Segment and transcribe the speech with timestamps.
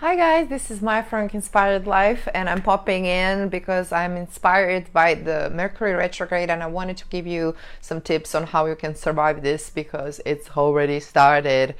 [0.00, 4.92] Hi guys, this is my Frank Inspired Life, and I'm popping in because I'm inspired
[4.92, 8.76] by the Mercury retrograde, and I wanted to give you some tips on how you
[8.76, 11.74] can survive this because it's already started.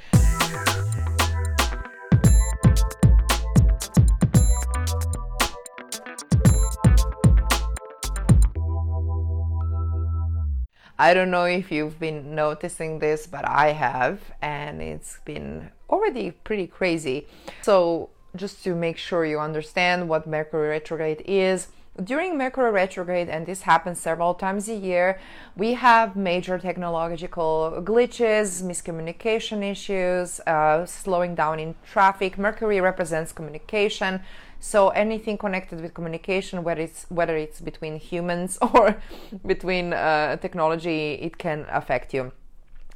[11.01, 16.31] I don't know if you've been noticing this, but I have, and it's been already
[16.31, 17.25] pretty crazy.
[17.61, 21.69] So, just to make sure you understand what Mercury retrograde is,
[22.03, 25.19] during Mercury retrograde, and this happens several times a year,
[25.55, 32.37] we have major technological glitches, miscommunication issues, uh, slowing down in traffic.
[32.37, 34.21] Mercury represents communication,
[34.59, 39.01] so anything connected with communication, whether it's whether it's between humans or
[39.45, 42.31] between uh, technology, it can affect you.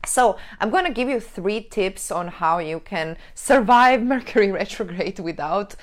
[0.06, 5.20] So, I'm going to give you three tips on how you can survive Mercury retrograde
[5.20, 5.76] without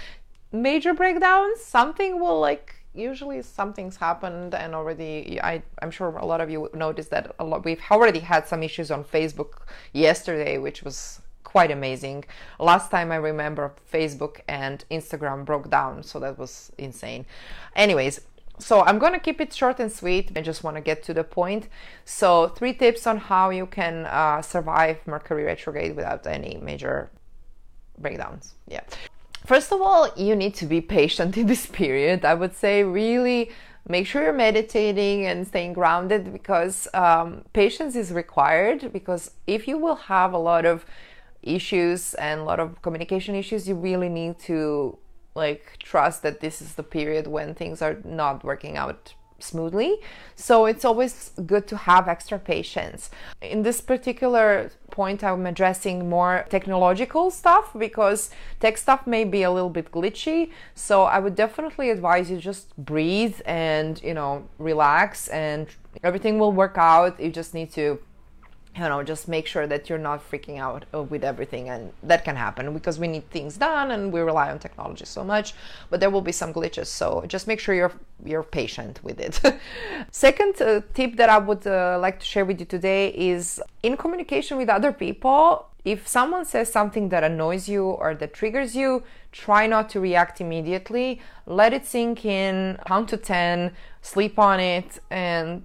[0.52, 1.62] major breakdowns.
[1.62, 6.68] Something will like usually something's happened and already I, i'm sure a lot of you
[6.74, 11.20] noticed that a lot we've already had some issues on facebook yesterday which was
[11.50, 12.24] quite amazing.
[12.58, 17.26] Last time I remember Facebook and Instagram broke down, so that was insane.
[17.74, 18.20] Anyways,
[18.58, 20.30] so I'm going to keep it short and sweet.
[20.36, 21.68] I just want to get to the point.
[22.04, 27.10] So, three tips on how you can uh, survive Mercury retrograde without any major
[27.98, 28.54] breakdowns.
[28.68, 28.82] Yeah.
[29.44, 32.24] First of all, you need to be patient in this period.
[32.24, 33.50] I would say really
[33.88, 38.92] make sure you're meditating and staying grounded because um, patience is required.
[38.92, 40.84] Because if you will have a lot of
[41.42, 44.98] issues and a lot of communication issues, you really need to
[45.34, 49.98] like trust that this is the period when things are not working out smoothly.
[50.34, 53.10] So it's always good to have extra patience.
[53.40, 58.30] In this particular point, I'm addressing more technological stuff because
[58.60, 60.50] tech stuff may be a little bit glitchy.
[60.74, 65.68] So I would definitely advise you just breathe and, you know, relax and
[66.02, 67.18] everything will work out.
[67.20, 67.98] You just need to
[68.76, 72.24] you know just make sure that you're not freaking out uh, with everything and that
[72.24, 75.54] can happen because we need things done and we rely on technology so much
[75.90, 77.92] but there will be some glitches so just make sure you're
[78.24, 79.40] you're patient with it.
[80.10, 83.96] Second uh, tip that i would uh, like to share with you today is in
[83.96, 89.02] communication with other people if someone says something that annoys you or that triggers you
[89.32, 91.20] try not to react immediately.
[91.46, 93.72] Let it sink in count to 10
[94.02, 95.64] sleep on it and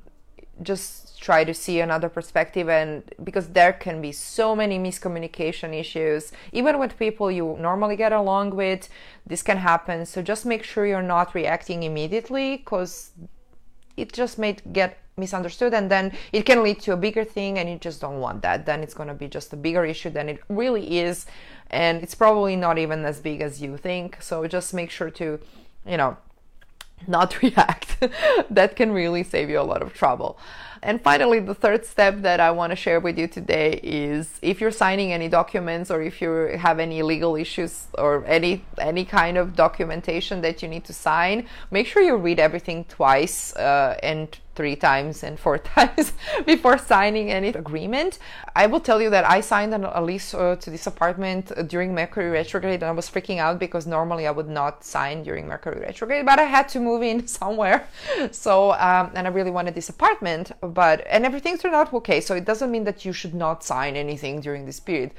[0.62, 6.31] just try to see another perspective and because there can be so many miscommunication issues.
[6.52, 8.88] Even with people you normally get along with
[9.25, 10.06] this can happen.
[10.06, 13.09] So just make sure you're not reacting immediately because
[13.97, 17.68] it just may get misunderstood and then it can lead to a bigger thing and
[17.72, 18.68] you just don't want that.
[18.68, 21.25] Then it's going to be just a bigger issue than it really is
[21.72, 24.22] and it's probably not even as big as you think.
[24.22, 25.40] So just make sure to
[25.88, 26.18] you know
[27.08, 27.90] not react.
[28.52, 30.38] That can really save you a lot of trouble
[30.85, 34.62] and finally, the third step that I want to share with you today is if
[34.62, 36.29] you're signing any documents or if you
[36.59, 41.47] have any legal issues or any any kind of documentation that you need to sign,
[41.72, 46.13] make sure you read everything twice uh, and three times and four times
[46.46, 48.19] before signing any agreement.
[48.56, 51.94] I will tell you that I signed an, a lease uh, to this apartment during
[51.94, 55.81] Mercury retrograde and I was freaking out because normally I would not sign during Mercury
[55.81, 57.88] retrograde, but I had to move in somewhere.
[58.31, 62.22] So, um, and I really wanted this apartment, but, and everything turned out okay.
[62.22, 65.12] So it doesn't mean that you should not sign anything during this period.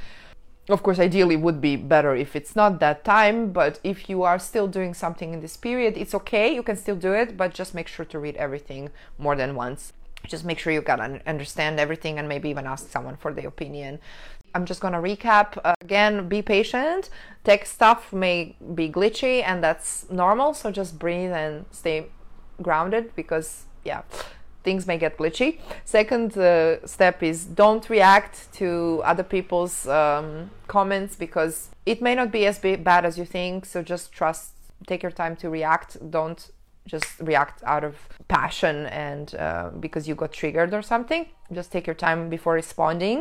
[0.68, 4.38] Of course ideally would be better if it's not that time but if you are
[4.38, 7.72] still doing something in this period it's okay you can still do it but just
[7.72, 9.92] make sure to read everything more than once.
[10.26, 14.00] Just make sure you can understand everything and maybe even ask someone for the opinion.
[14.56, 17.10] I'm just going to recap uh, again be patient.
[17.44, 22.06] Tech stuff may be glitchy and that's normal so just breathe and stay
[22.60, 24.02] grounded because yeah
[24.66, 25.50] things may get glitchy.
[25.84, 28.68] Second uh, step is don't react to
[29.10, 31.54] other people's um, comments because
[31.92, 33.64] it may not be as bad as you think.
[33.72, 34.44] So just trust,
[34.90, 35.90] take your time to react.
[36.18, 36.40] Don't
[36.94, 37.94] just react out of
[38.28, 41.22] passion and uh, because you got triggered or something.
[41.58, 43.18] Just take your time before responding.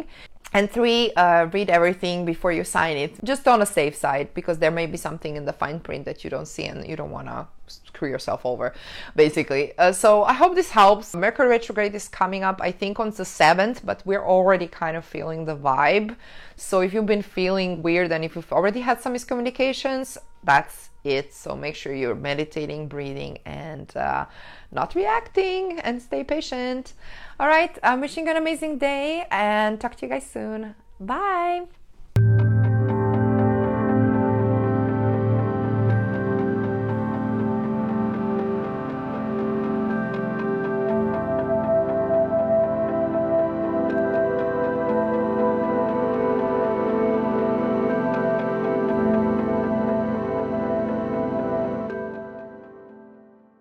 [0.56, 4.58] And three, uh, read everything before you sign it, just on a safe side, because
[4.58, 7.12] there may be something in the fine print that you don't see and you don't
[7.12, 8.74] want to screw yourself over,
[9.18, 9.78] basically.
[9.78, 11.14] Uh, so I hope this helps.
[11.14, 15.04] Mercury retrograde is coming up, I think, on the 7th, but we're already kind of
[15.04, 16.16] feeling the vibe.
[16.56, 21.34] So if you've been feeling weird and if you've already had some miscommunications, that's it.
[21.34, 24.26] So make sure you're meditating, breathing, and uh,
[24.72, 26.94] not reacting, and stay patient.
[27.40, 30.76] All right, I'm wishing you an amazing day and talk to you guys soon.
[31.00, 31.66] Bye.